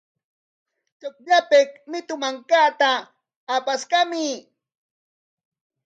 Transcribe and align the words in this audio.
Chukllapik 0.99 1.69
mitu 1.91 2.13
mankata 2.21 2.91
apaskamuy. 3.55 4.33